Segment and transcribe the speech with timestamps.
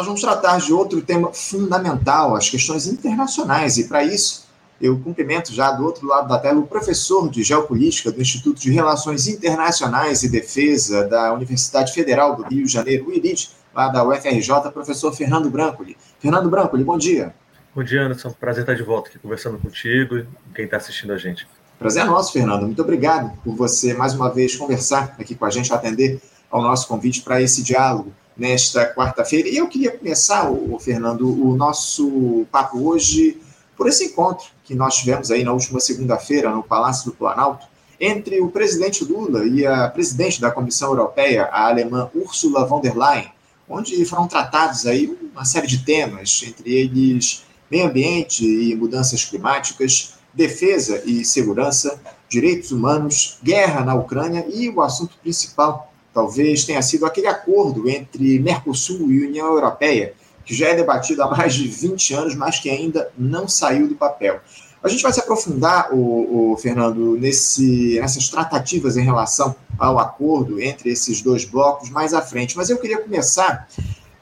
[0.00, 4.48] nós vamos tratar de outro tema fundamental, as questões internacionais, e para isso
[4.80, 8.70] eu cumprimento já do outro lado da tela o professor de Geopolítica do Instituto de
[8.70, 14.02] Relações Internacionais e Defesa da Universidade Federal do Rio de Janeiro, o IRID, lá da
[14.02, 15.98] UFRJ, professor Fernando Brancoli.
[16.18, 17.34] Fernando Brancoli, bom dia.
[17.74, 18.30] Bom dia, Anderson.
[18.30, 21.46] Prazer estar de volta aqui conversando contigo e quem está assistindo a gente.
[21.78, 22.62] Prazer é nosso, Fernando.
[22.62, 26.88] Muito obrigado por você, mais uma vez, conversar aqui com a gente, atender ao nosso
[26.88, 29.50] convite para esse diálogo nesta quarta-feira.
[29.50, 33.38] E eu queria começar, o Fernando, o nosso papo hoje
[33.76, 37.66] por esse encontro que nós tivemos aí na última segunda-feira no Palácio do Planalto
[38.00, 42.96] entre o presidente Lula e a presidente da Comissão Europeia, a alemã Ursula von der
[42.96, 43.30] Leyen,
[43.68, 50.14] onde foram tratados aí uma série de temas, entre eles meio ambiente e mudanças climáticas,
[50.32, 57.06] defesa e segurança, direitos humanos, guerra na Ucrânia e o assunto principal, talvez tenha sido
[57.06, 60.14] aquele acordo entre Mercosul e União Europeia,
[60.44, 63.94] que já é debatido há mais de 20 anos, mas que ainda não saiu do
[63.94, 64.40] papel.
[64.82, 70.60] A gente vai se aprofundar, o, o Fernando, nesse, nessas tratativas em relação ao acordo
[70.60, 73.68] entre esses dois blocos mais à frente, mas eu queria começar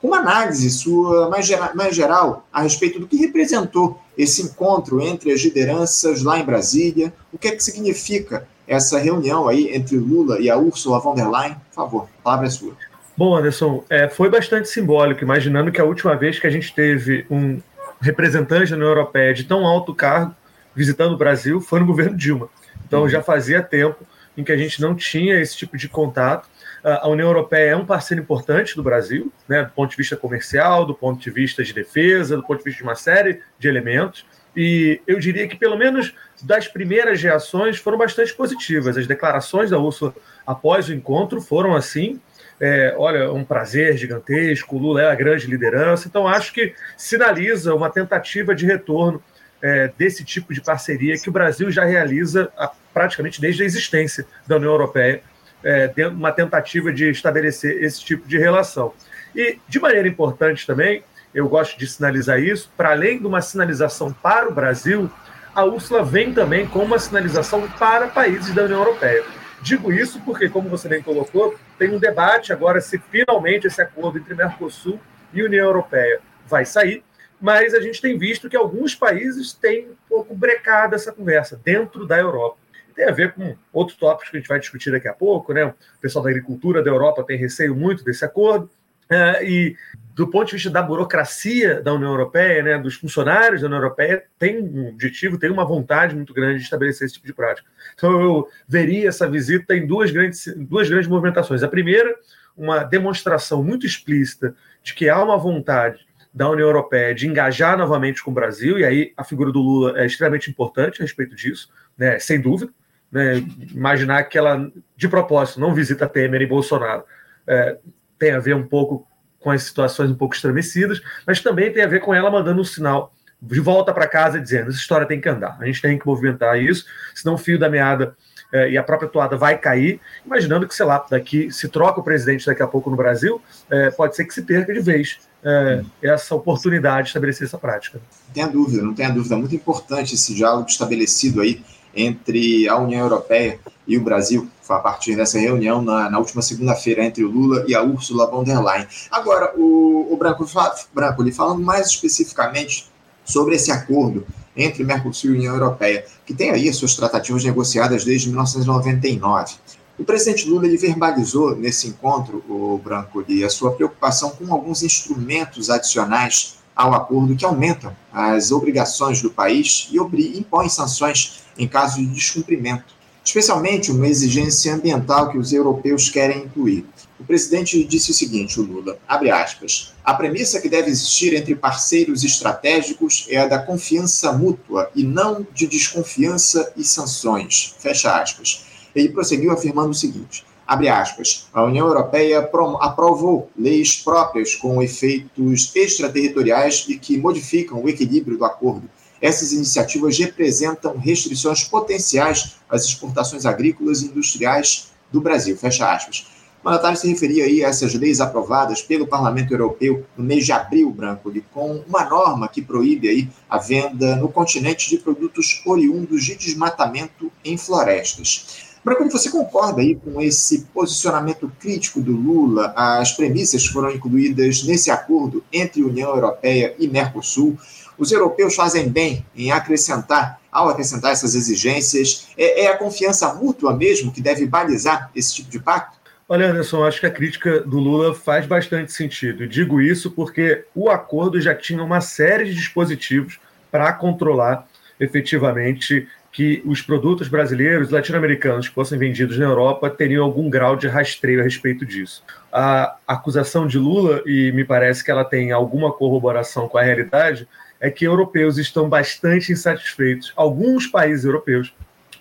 [0.00, 5.32] com uma análise sua mais, mais geral a respeito do que representou esse encontro entre
[5.32, 10.38] as lideranças lá em Brasília, o que é que significa essa reunião aí entre Lula
[10.38, 11.56] e a Ursula von der Leyen?
[11.70, 12.74] Por favor, a palavra é sua.
[13.16, 17.26] Bom, Anderson, é, foi bastante simbólico, imaginando que a última vez que a gente teve
[17.28, 17.60] um
[18.00, 20.34] representante da União Europeia de tão alto cargo
[20.74, 22.48] visitando o Brasil foi no governo Dilma.
[22.86, 26.48] Então já fazia tempo em que a gente não tinha esse tipo de contato.
[26.84, 30.86] A União Europeia é um parceiro importante do Brasil, né, do ponto de vista comercial,
[30.86, 34.24] do ponto de vista de defesa, do ponto de vista de uma série de elementos.
[34.60, 38.98] E eu diria que, pelo menos das primeiras reações, foram bastante positivas.
[38.98, 40.12] As declarações da Ursula
[40.44, 42.20] após o encontro foram assim.
[42.58, 46.08] É, olha, um prazer gigantesco, o Lula é a grande liderança.
[46.08, 49.22] Então, acho que sinaliza uma tentativa de retorno
[49.62, 54.26] é, desse tipo de parceria que o Brasil já realiza a, praticamente desde a existência
[54.44, 55.22] da União Europeia,
[55.62, 58.92] é, uma tentativa de estabelecer esse tipo de relação.
[59.36, 61.04] E, de maneira importante também,
[61.38, 65.08] eu gosto de sinalizar isso, para além de uma sinalização para o Brasil,
[65.54, 69.24] a Úrsula vem também com uma sinalização para países da União Europeia.
[69.62, 74.18] Digo isso porque, como você bem colocou, tem um debate agora se finalmente esse acordo
[74.18, 74.98] entre Mercosul
[75.32, 77.04] e União Europeia vai sair,
[77.40, 82.04] mas a gente tem visto que alguns países têm um pouco brecado essa conversa dentro
[82.04, 82.58] da Europa.
[82.96, 85.66] Tem a ver com outros tópicos que a gente vai discutir daqui a pouco, né?
[85.66, 88.68] O pessoal da agricultura da Europa tem receio muito desse acordo.
[89.10, 89.76] Uh, e
[90.14, 94.24] do ponto de vista da burocracia da União Europeia, né, dos funcionários da União Europeia,
[94.36, 97.68] tem um objetivo, tem uma vontade muito grande de estabelecer esse tipo de prática.
[97.94, 101.62] Então, eu veria essa visita em duas grandes, duas grandes movimentações.
[101.62, 102.12] A primeira,
[102.56, 106.04] uma demonstração muito explícita de que há uma vontade
[106.34, 110.00] da União Europeia de engajar novamente com o Brasil, e aí a figura do Lula
[110.00, 112.72] é extremamente importante a respeito disso, né, sem dúvida.
[113.10, 113.36] Né,
[113.70, 117.04] imaginar que ela, de propósito, não visita Temer e Bolsonaro.
[117.46, 117.78] É,
[118.18, 119.06] tem a ver um pouco
[119.40, 122.64] com as situações um pouco estremecidas, mas também tem a ver com ela mandando um
[122.64, 126.06] sinal de volta para casa dizendo: essa história tem que andar, a gente tem que
[126.06, 126.84] movimentar isso,
[127.14, 128.16] senão o fio da meada
[128.52, 132.02] eh, e a própria toada vai cair, imaginando que, sei lá, daqui se troca o
[132.02, 133.40] presidente daqui a pouco no Brasil,
[133.70, 138.00] eh, pode ser que se perca de vez eh, essa oportunidade de estabelecer essa prática.
[138.26, 139.36] Não tenha dúvida, não tenha dúvida.
[139.36, 141.62] Muito importante esse diálogo estabelecido aí
[141.94, 147.02] entre a União Europeia e o Brasil, a partir dessa reunião na, na última segunda-feira
[147.02, 148.86] entre o Lula e a Ursula von der Leyen.
[149.10, 150.46] Agora, o, o Branco,
[150.92, 152.90] Branco, falando mais especificamente
[153.24, 158.04] sobre esse acordo entre Mercosul e União Europeia, que tem aí as suas tratativas negociadas
[158.04, 159.54] desde 1999.
[159.98, 165.70] O presidente Lula ele verbalizou nesse encontro, o Branco, a sua preocupação com alguns instrumentos
[165.70, 169.98] adicionais ao acordo que aumentam as obrigações do país e
[170.38, 172.97] impõem sanções em caso de descumprimento,
[173.28, 176.86] especialmente uma exigência ambiental que os europeus querem incluir.
[177.20, 181.54] O presidente disse o seguinte, o Lula, abre aspas, a premissa que deve existir entre
[181.54, 188.64] parceiros estratégicos é a da confiança mútua e não de desconfiança e sanções, fecha aspas.
[188.94, 192.38] Ele prosseguiu afirmando o seguinte, abre aspas, a União Europeia
[192.80, 198.88] aprovou leis próprias com efeitos extraterritoriais e que modificam o equilíbrio do acordo.
[199.20, 206.26] Essas iniciativas representam restrições potenciais às exportações agrícolas e industriais do Brasil, fecha aspas.
[206.62, 210.52] O mandatário se referia aí a essas leis aprovadas pelo Parlamento Europeu no mês de
[210.52, 216.24] abril, Branco, com uma norma que proíbe aí a venda no continente de produtos oriundos
[216.24, 218.66] de desmatamento em florestas.
[218.84, 224.64] Branco, você concorda aí com esse posicionamento crítico do Lula, as premissas que foram incluídas
[224.64, 227.56] nesse acordo entre União Europeia e Mercosul?
[227.98, 233.76] Os europeus fazem bem em acrescentar, ao acrescentar essas exigências, é, é a confiança mútua
[233.76, 235.98] mesmo que deve balizar esse tipo de pacto?
[236.28, 239.48] Olha, Anderson, acho que a crítica do Lula faz bastante sentido.
[239.48, 243.40] Digo isso porque o acordo já tinha uma série de dispositivos
[243.70, 244.66] para controlar
[245.00, 250.86] efetivamente que os produtos brasileiros, latino-americanos que fossem vendidos na Europa teriam algum grau de
[250.86, 252.22] rastreio a respeito disso.
[252.52, 257.48] A acusação de Lula, e me parece que ela tem alguma corroboração com a realidade,
[257.80, 261.74] é que europeus estão bastante insatisfeitos, alguns países europeus,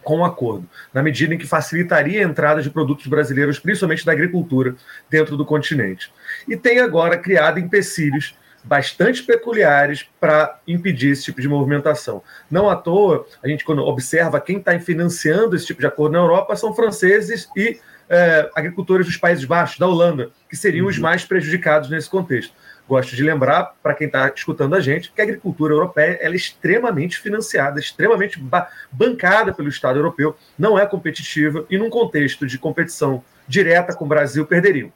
[0.03, 4.13] com o acordo, na medida em que facilitaria a entrada de produtos brasileiros, principalmente da
[4.13, 4.75] agricultura,
[5.09, 6.11] dentro do continente.
[6.47, 8.33] E tem agora criado empecilhos
[8.63, 12.21] bastante peculiares para impedir esse tipo de movimentação.
[12.49, 16.19] Não à toa, a gente, quando observa quem está financiando esse tipo de acordo na
[16.19, 20.89] Europa, são franceses e é, agricultores dos Países Baixos, da Holanda, que seriam uhum.
[20.89, 22.53] os mais prejudicados nesse contexto.
[22.87, 27.19] Gosto de lembrar, para quem está escutando a gente, que a agricultura europeia é extremamente
[27.19, 33.23] financiada, extremamente ba bancada pelo Estado europeu, não é competitiva e, num contexto de competição
[33.47, 34.91] direta com o Brasil, perderiam.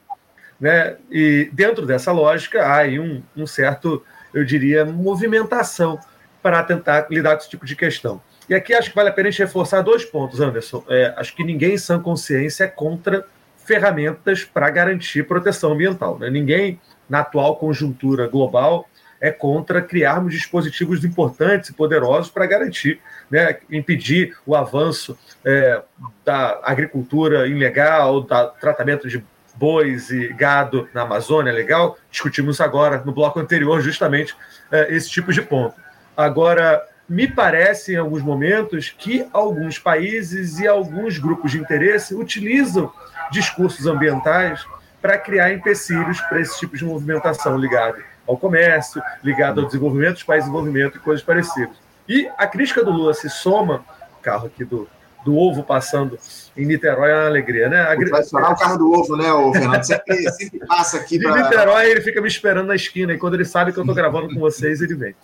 [0.58, 0.96] Né?
[1.10, 4.02] E dentro dessa lógica, há aí um, um certo,
[4.32, 5.98] eu diria, movimentação
[6.42, 8.22] para tentar lidar com esse tipo de questão.
[8.48, 10.84] E aqui acho que vale a pena a gente reforçar dois pontos, Anderson.
[10.88, 13.24] É, acho que ninguém em sã consciência é contra
[13.64, 16.18] ferramentas para garantir proteção ambiental.
[16.18, 16.30] Né?
[16.30, 18.86] Ninguém na atual conjuntura global,
[19.20, 23.00] é contra criarmos dispositivos importantes e poderosos para garantir,
[23.30, 25.80] né, impedir o avanço é,
[26.24, 28.26] da agricultura ilegal, do
[28.60, 31.96] tratamento de bois e gado na Amazônia legal.
[32.10, 34.34] Discutimos agora no bloco anterior justamente
[34.72, 35.76] é, esse tipo de ponto.
[36.16, 42.92] Agora, me parece em alguns momentos que alguns países e alguns grupos de interesse utilizam
[43.30, 44.64] discursos ambientais
[45.02, 50.22] para criar empecilhos para esse tipo de movimentação ligado ao comércio, ligado ao desenvolvimento dos
[50.22, 51.76] países de desenvolvimento e coisas parecidas.
[52.08, 53.84] E a crítica do Lula se soma,
[54.22, 54.88] carro aqui do,
[55.24, 56.18] do ovo passando
[56.56, 57.80] em Niterói é uma alegria, né?
[57.80, 57.96] A...
[57.96, 59.82] Vai o carro do ovo, né, o Fernando?
[59.82, 61.18] Sempre, sempre passa aqui.
[61.20, 61.42] Pra...
[61.42, 64.28] Niterói, ele fica me esperando na esquina, e quando ele sabe que eu estou gravando
[64.32, 65.14] com vocês, ele vem.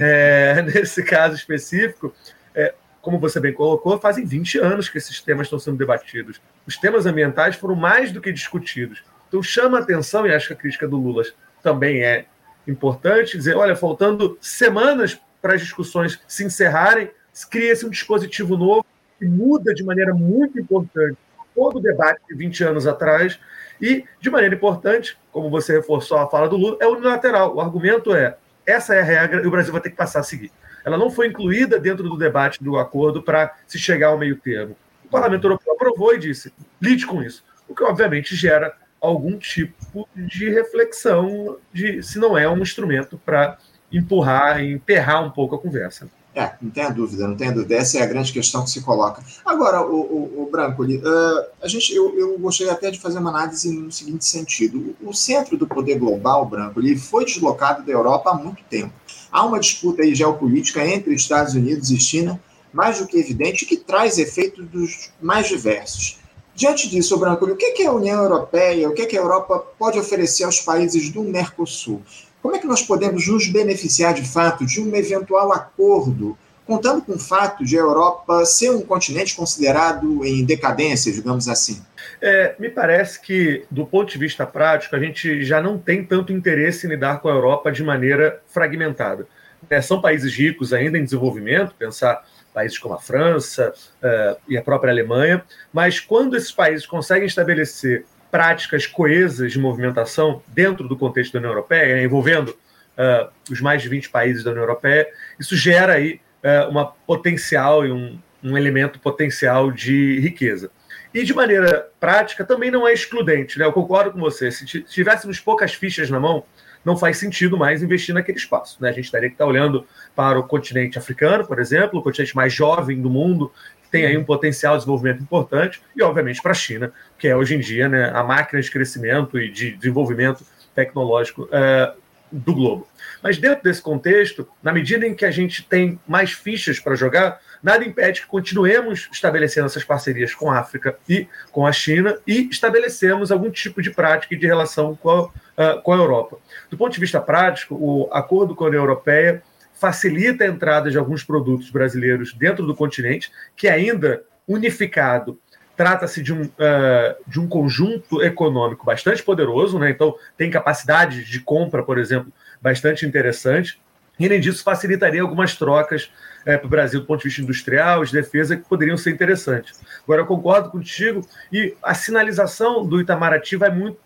[0.00, 2.14] É, nesse caso específico,
[2.54, 6.40] é, como você bem colocou, fazem 20 anos que esses temas estão sendo debatidos.
[6.66, 9.02] Os temas ambientais foram mais do que discutidos.
[9.34, 11.24] Então chama atenção, e acho que a crítica do Lula
[11.60, 12.26] também é
[12.68, 17.10] importante, dizer, olha, faltando semanas para as discussões se encerrarem,
[17.50, 18.86] cria-se um dispositivo novo
[19.18, 21.18] que muda de maneira muito importante
[21.52, 23.40] todo o debate de 20 anos atrás
[23.82, 27.56] e, de maneira importante, como você reforçou a fala do Lula, é unilateral.
[27.56, 30.22] O argumento é, essa é a regra e o Brasil vai ter que passar a
[30.22, 30.52] seguir.
[30.84, 34.76] Ela não foi incluída dentro do debate do acordo para se chegar ao meio termo.
[35.04, 38.72] O Parlamento Europeu aprovou e disse, lide com isso, o que obviamente gera
[39.04, 43.58] algum tipo de reflexão de se não é um instrumento para
[43.92, 46.08] empurrar emperrar um pouco a conversa.
[46.34, 47.76] É, não tenha dúvida, não tenha dúvida.
[47.76, 49.22] Essa é a grande questão que se coloca.
[49.44, 53.30] Agora, o, o, o Branco, uh, a gente, eu, eu gostaria até de fazer uma
[53.30, 54.96] análise no seguinte sentido.
[55.00, 58.92] O, o centro do poder global, Branco, ele foi deslocado da Europa há muito tempo.
[59.30, 62.40] Há uma disputa aí geopolítica entre Estados Unidos e China,
[62.72, 66.18] mais do que evidente, que traz efeitos dos mais diversos.
[66.54, 69.98] Diante disso, Branco, o que, é a União Europeia, o que, que a Europa pode
[69.98, 72.00] oferecer aos países do Mercosul?
[72.40, 77.14] Como é que nós podemos nos beneficiar de fato de um eventual acordo, contando com
[77.14, 81.82] o fato de a Europa ser um continente considerado em decadência, digamos assim?
[82.20, 86.32] É, me parece que, do ponto de vista prático, a gente já não tem tanto
[86.32, 89.26] interesse em lidar com a Europa de maneira fragmentada.
[89.68, 94.62] É, são países ricos ainda em desenvolvimento, pensar países como a França uh, e a
[94.62, 101.32] própria Alemanha, mas quando esses países conseguem estabelecer práticas coesas de movimentação dentro do contexto
[101.32, 105.06] da União Europeia, né, envolvendo uh, os mais de 20 países da União Europeia,
[105.38, 110.70] isso gera aí uh, uma potencial e um, um elemento potencial de riqueza.
[111.12, 113.64] E de maneira prática também não é excludente, né?
[113.64, 114.50] Eu concordo com você.
[114.50, 116.44] Se tivéssemos poucas fichas na mão,
[116.84, 118.76] não faz sentido mais investir naquele espaço.
[118.80, 118.90] Né?
[118.90, 122.52] A gente teria que estar olhando para o continente africano, por exemplo, o continente mais
[122.52, 123.50] jovem do mundo,
[123.82, 127.36] que tem aí um potencial de desenvolvimento importante, e obviamente para a China, que é
[127.36, 131.92] hoje em dia né, a máquina de crescimento e de desenvolvimento tecnológico é,
[132.30, 132.88] do globo.
[133.22, 137.40] Mas dentro desse contexto, na medida em que a gente tem mais fichas para jogar,
[137.64, 142.46] nada impede que continuemos estabelecendo essas parcerias com a África e com a China e
[142.50, 146.36] estabelecemos algum tipo de prática e de relação com a, uh, com a Europa.
[146.70, 149.42] Do ponto de vista prático, o acordo com a União Europeia
[149.72, 155.38] facilita a entrada de alguns produtos brasileiros dentro do continente, que ainda unificado
[155.74, 159.90] trata-se de, um, uh, de um conjunto econômico bastante poderoso, né?
[159.90, 162.30] então tem capacidade de compra, por exemplo,
[162.60, 163.80] bastante interessante.
[164.18, 166.10] E, além disso, facilitaria algumas trocas
[166.44, 169.80] é, para o Brasil do ponto de vista industrial, de defesa, que poderiam ser interessantes.
[170.02, 173.98] Agora, eu concordo contigo, e a sinalização do Itamaraty vai muito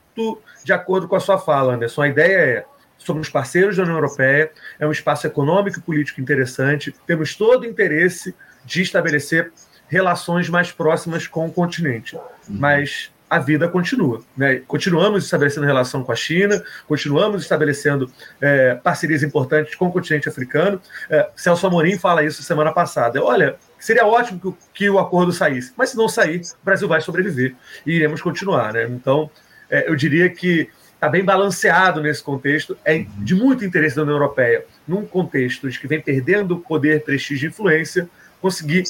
[0.64, 2.02] de acordo com a sua fala, Anderson.
[2.02, 2.64] A ideia é
[2.99, 7.66] somos parceiros da União Europeia, é um espaço econômico e político interessante, temos todo o
[7.66, 9.52] interesse de estabelecer
[9.88, 12.16] relações mais próximas com o continente.
[12.16, 12.23] Uhum.
[12.49, 14.20] Mas a vida continua.
[14.37, 14.62] Né?
[14.66, 20.80] Continuamos estabelecendo relação com a China, continuamos estabelecendo é, parcerias importantes com o continente africano.
[21.11, 23.23] É, Celso Amorim fala isso semana passada.
[23.23, 27.00] Olha, seria ótimo que, que, o acordo saísse, mas se não sair, o Brasil vai
[27.00, 27.54] sobreviver
[27.87, 28.73] e iremos continuar.
[28.73, 28.85] Né?
[28.85, 29.30] Então,
[29.70, 34.16] é, eu diria que está bem balanceado nesse contexto, é de muito interesse da União
[34.16, 38.08] Europeia, num contexto de que vem perdendo poder, prestígio e influência,
[38.40, 38.85] conseguir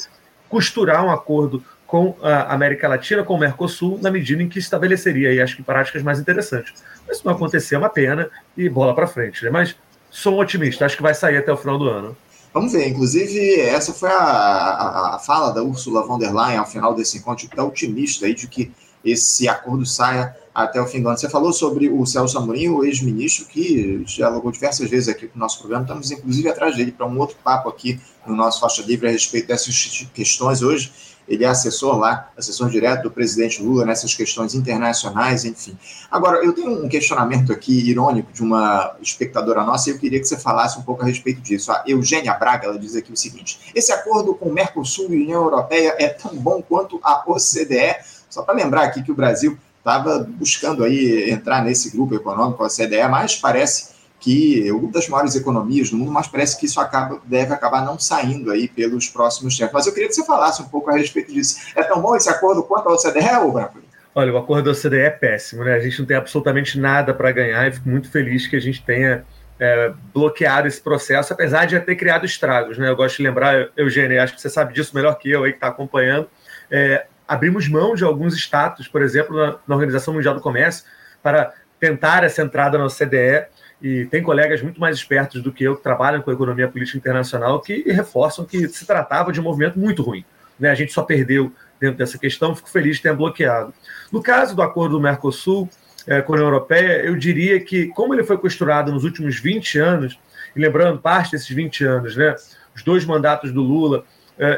[0.49, 5.29] costurar um acordo com a América Latina, com o Mercosul, na medida em que estabeleceria,
[5.29, 6.71] aí, acho que, práticas mais interessantes.
[7.07, 9.43] Mas se não acontecer, é uma pena e bola para frente.
[9.43, 9.49] Né?
[9.49, 9.75] Mas
[10.11, 12.15] sou um otimista, acho que vai sair até o final do ano.
[12.53, 16.67] Vamos ver, inclusive, essa foi a, a, a fala da Ursula von der Leyen ao
[16.67, 18.71] final desse encontro, que está otimista aí de que
[19.03, 21.17] esse acordo saia até o fim do ano.
[21.17, 25.39] Você falou sobre o Celso Amorim, o ex-ministro, que dialogou diversas vezes aqui com o
[25.39, 25.83] nosso programa.
[25.83, 29.47] Estamos, inclusive, atrás dele para um outro papo aqui no nosso Faixa Livre a respeito
[29.47, 30.91] dessas questões hoje.
[31.29, 35.77] Ele é assessor lá, assessor direto do presidente Lula nessas questões internacionais, enfim.
[36.09, 40.25] Agora, eu tenho um questionamento aqui irônico de uma espectadora nossa e eu queria que
[40.25, 41.71] você falasse um pouco a respeito disso.
[41.71, 45.23] A Eugênia Braga, ela diz aqui o seguinte: esse acordo com o Mercosul e a
[45.23, 47.97] União Europeia é tão bom quanto a OCDE?
[48.27, 52.67] Só para lembrar aqui que o Brasil estava buscando aí entrar nesse grupo econômico, a
[52.67, 57.21] OCDE, mas parece que uma das maiores economias do mundo, mas parece que isso acaba,
[57.25, 59.73] deve acabar não saindo aí pelos próximos tempos.
[59.73, 61.57] Mas eu queria que você falasse um pouco a respeito disso.
[61.75, 63.79] É tão bom esse acordo quanto a OCDE, ou Branco?
[64.13, 65.75] Olha, o acordo da OCDE é péssimo, né?
[65.75, 68.83] A gente não tem absolutamente nada para ganhar e fico muito feliz que a gente
[68.83, 69.23] tenha
[69.59, 72.89] é, bloqueado esse processo, apesar de já ter criado estragos, né?
[72.89, 75.57] Eu gosto de lembrar, Eugênio, acho que você sabe disso melhor que eu aí que
[75.57, 76.27] está acompanhando.
[76.69, 80.83] É, abrimos mão de alguns status, por exemplo, na, na Organização Mundial do Comércio,
[81.21, 83.45] para tentar essa entrada na OCDE
[83.79, 86.97] e tem colegas muito mais espertos do que eu que trabalham com a economia política
[86.97, 90.25] internacional que reforçam que se tratava de um movimento muito ruim.
[90.59, 90.71] Né?
[90.71, 93.71] A gente só perdeu dentro dessa questão, fico feliz de ter bloqueado.
[94.11, 95.69] No caso do acordo do Mercosul
[96.07, 99.77] é, com a União Europeia, eu diria que, como ele foi costurado nos últimos 20
[99.77, 100.19] anos,
[100.55, 102.35] e lembrando parte desses 20 anos, né,
[102.75, 104.03] os dois mandatos do Lula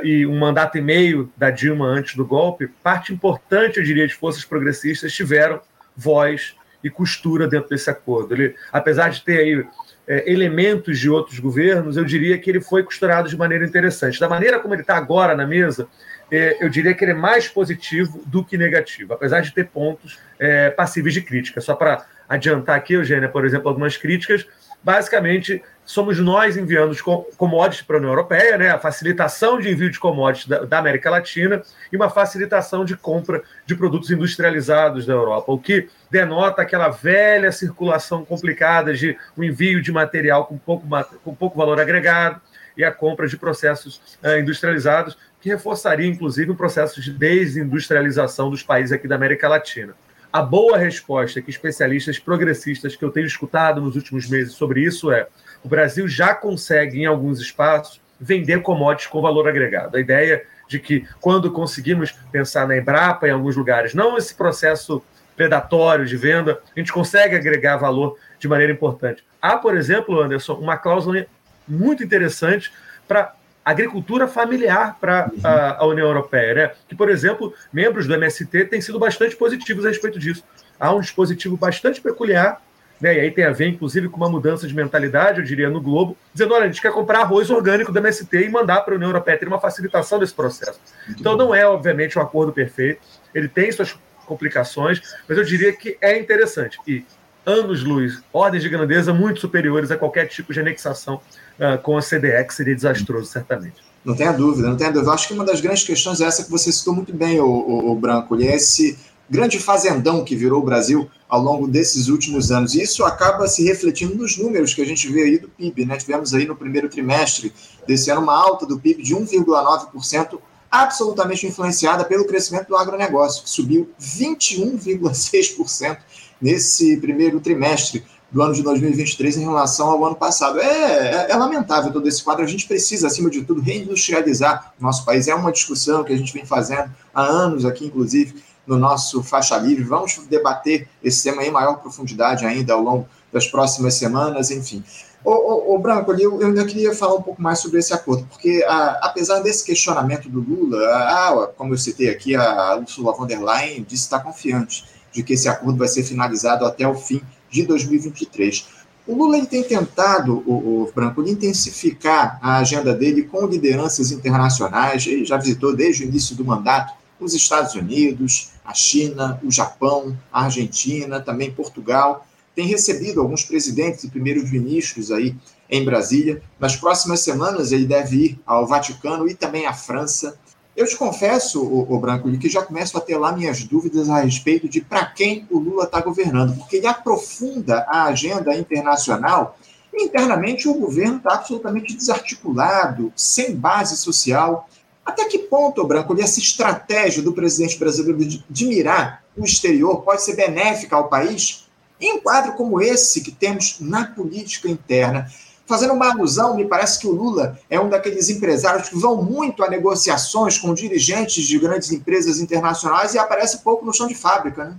[0.03, 4.13] e um mandato e meio da Dilma antes do golpe, parte importante, eu diria, de
[4.13, 5.59] forças progressistas tiveram
[5.95, 8.33] voz e costura dentro desse acordo.
[8.33, 9.65] Ele, apesar de ter aí
[10.07, 14.19] é, elementos de outros governos, eu diria que ele foi costurado de maneira interessante.
[14.19, 15.88] Da maneira como ele está agora na mesa,
[16.31, 20.19] é, eu diria que ele é mais positivo do que negativo, apesar de ter pontos
[20.39, 21.61] é, passíveis de crítica.
[21.61, 24.47] Só para adiantar aqui, Eugênia, por exemplo, algumas críticas
[24.83, 25.61] basicamente
[25.91, 28.69] somos nós enviando os commodities para a União Europeia, né?
[28.69, 33.43] a facilitação de envio de commodities da, da, América Latina e uma facilitação de compra
[33.65, 39.81] de produtos industrializados da Europa, o que denota aquela velha circulação complicada de um envio
[39.81, 40.88] de material com pouco,
[41.25, 42.39] com pouco valor agregado
[42.77, 48.63] e a compra de processos uh, industrializados, que reforçaria, inclusive, o processo de desindustrialização dos
[48.63, 49.93] países aqui da América Latina.
[50.31, 55.12] A boa resposta que especialistas progressistas que eu tenho escutado nos últimos meses sobre isso
[55.12, 55.27] é:
[55.63, 59.98] o Brasil já consegue, em alguns espaços, vender commodities com valor agregado.
[59.98, 65.03] A ideia de que, quando conseguimos pensar na Embrapa em alguns lugares, não esse processo
[65.36, 69.24] predatório de venda, a gente consegue agregar valor de maneira importante.
[69.41, 71.25] Há, por exemplo, Anderson, uma cláusula
[71.68, 72.72] muito interessante
[73.08, 76.72] para agricultura familiar para a, a, União Europeia, né?
[76.88, 80.44] Que, por exemplo, membros do MST têm sido bastante positivos a respeito disso.
[80.80, 82.62] Há um dispositivo bastante peculiar,
[83.01, 83.15] né?
[83.15, 86.15] E aí tem a ver, inclusive, com uma mudança de mentalidade, eu diria, no Globo,
[86.34, 89.10] dizendo: olha, a gente quer comprar arroz orgânico do MST e mandar para a União
[89.10, 90.79] Europeia, ter uma facilitação desse processo.
[91.10, 93.01] Então, não é, obviamente, um acordo perfeito,
[93.34, 96.77] ele tem suas complicações, mas eu diria que é interessante.
[96.88, 97.03] E
[97.46, 101.15] anos-luz, ordens de grandeza muito superiores a qualquer tipo de anexação
[101.60, 103.81] uh, com a CDE, que seria desastroso, certamente.
[104.05, 105.10] Não tenha dúvida, não tenha dúvida.
[105.10, 107.46] Eu acho que uma das grandes questões é essa que você citou muito bem, o,
[107.46, 108.98] o, o Branco, e é esse
[109.31, 112.75] grande fazendão que virou o Brasil ao longo desses últimos anos.
[112.75, 115.85] E isso acaba se refletindo nos números que a gente vê aí do PIB.
[115.85, 115.95] Né?
[115.95, 117.53] Tivemos aí no primeiro trimestre
[117.88, 120.38] desse ano uma alta do PIB de 1,9%,
[120.69, 125.97] absolutamente influenciada pelo crescimento do agronegócio, que subiu 21,6%
[126.41, 130.59] nesse primeiro trimestre, do ano de 2023 em relação ao ano passado.
[130.59, 132.43] É, é, é, lamentável todo esse quadro.
[132.43, 135.27] A gente precisa, acima de tudo, reindustrializar o nosso país.
[135.27, 139.58] É uma discussão que a gente vem fazendo há anos aqui, inclusive, no nosso Faixa
[139.58, 139.84] Livre.
[139.84, 144.84] Vamos debater esse tema em maior profundidade ainda ao longo das próximas semanas, enfim.
[145.24, 149.39] Ô Branco, eu, eu queria falar um pouco mais sobre esse acordo, porque a, apesar
[149.39, 153.86] desse questionamento do Lula, a, a, como eu citei aqui, a Ursula von der Leyen
[153.88, 158.65] disse estar confiante de que esse acordo vai ser finalizado até o fim de 2023.
[159.06, 165.06] O Lula ele tem tentado, o, o Branco, intensificar a agenda dele com lideranças internacionais.
[165.06, 166.94] Ele já visitou desde o início do mandato
[167.25, 172.25] os Estados Unidos, a China, o Japão, a Argentina, também Portugal.
[172.55, 175.35] Tem recebido alguns presidentes e primeiros ministros aí
[175.69, 176.41] em Brasília.
[176.59, 180.37] Nas próximas semanas ele deve ir ao Vaticano e também à França.
[180.75, 184.69] Eu te confesso, o, Branco, que já começo a ter lá minhas dúvidas a respeito
[184.69, 189.57] de para quem o Lula está governando, porque ele aprofunda a agenda internacional
[189.93, 194.69] e internamente o governo está absolutamente desarticulado, sem base social.
[195.05, 200.36] Até que ponto, Branco, essa estratégia do presidente brasileiro de mirar o exterior pode ser
[200.36, 201.67] benéfica ao país?
[202.00, 205.27] Em um quadro como esse que temos na política interna,
[205.72, 209.63] Fazendo uma alusão, me parece que o Lula é um daqueles empresários que vão muito
[209.63, 214.65] a negociações com dirigentes de grandes empresas internacionais e aparece pouco no chão de fábrica,
[214.65, 214.75] né?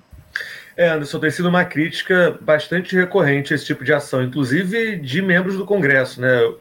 [0.76, 5.22] É, Anderson, tem sido uma crítica bastante recorrente a esse tipo de ação, inclusive de
[5.22, 6.52] membros do Congresso, né?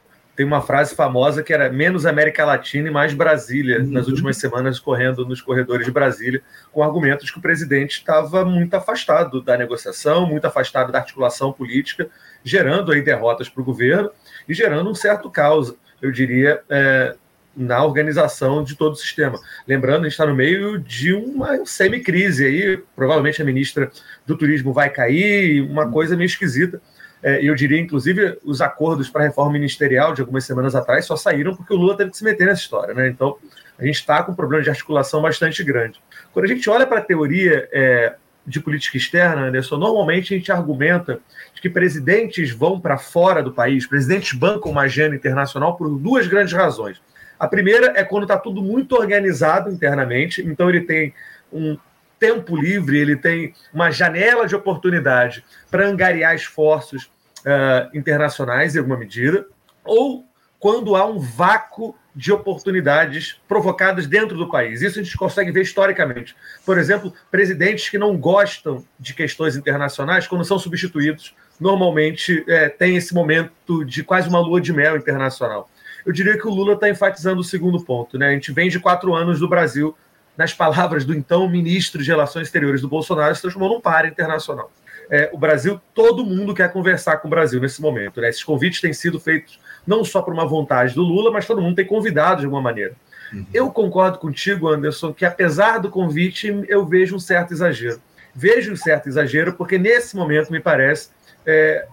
[0.41, 3.91] Tem uma frase famosa que era menos América Latina e mais Brasília, uhum.
[3.91, 8.73] nas últimas semanas correndo nos corredores de Brasília, com argumentos que o presidente estava muito
[8.73, 12.09] afastado da negociação, muito afastado da articulação política,
[12.43, 14.09] gerando aí derrotas para o governo
[14.49, 17.15] e gerando um certo caos, eu diria, é,
[17.55, 19.39] na organização de todo o sistema.
[19.67, 23.91] Lembrando, a gente está no meio de uma semi-crise aí, provavelmente a ministra
[24.25, 26.81] do Turismo vai cair, uma coisa meio esquisita.
[27.23, 31.15] É, eu diria, inclusive, os acordos para a reforma ministerial de algumas semanas atrás só
[31.15, 32.93] saíram porque o Lula teve que se meter nessa história.
[32.93, 33.09] Né?
[33.09, 33.37] Então,
[33.77, 36.01] a gente está com um problema de articulação bastante grande.
[36.33, 40.51] Quando a gente olha para a teoria é, de política externa, Anderson, normalmente a gente
[40.51, 41.19] argumenta
[41.61, 46.53] que presidentes vão para fora do país, presidentes bancam uma agenda internacional por duas grandes
[46.53, 46.99] razões.
[47.39, 51.13] A primeira é quando está tudo muito organizado internamente, então ele tem
[51.53, 51.77] um
[52.21, 57.05] tempo livre, ele tem uma janela de oportunidade para angariar esforços
[57.39, 59.47] uh, internacionais em alguma medida,
[59.83, 60.23] ou
[60.59, 64.83] quando há um vácuo de oportunidades provocadas dentro do país.
[64.83, 66.35] Isso a gente consegue ver historicamente.
[66.63, 72.95] Por exemplo, presidentes que não gostam de questões internacionais, quando são substituídos, normalmente é, tem
[72.97, 75.67] esse momento de quase uma lua de mel internacional.
[76.05, 78.17] Eu diria que o Lula está enfatizando o segundo ponto.
[78.19, 78.27] Né?
[78.27, 79.95] A gente vem de quatro anos do Brasil,
[80.41, 84.71] nas palavras do então ministro de Relações Exteriores do Bolsonaro, se transformou num par internacional.
[85.07, 88.19] É, o Brasil, todo mundo quer conversar com o Brasil nesse momento.
[88.19, 88.29] Né?
[88.29, 91.75] Esses convites têm sido feitos não só por uma vontade do Lula, mas todo mundo
[91.75, 92.93] tem convidado de alguma maneira.
[93.31, 93.45] Uhum.
[93.53, 98.01] Eu concordo contigo, Anderson, que apesar do convite, eu vejo um certo exagero.
[98.33, 101.09] Vejo um certo exagero, porque nesse momento, me parece,
[101.45, 101.85] é,